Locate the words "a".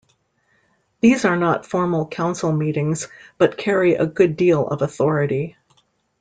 3.93-4.07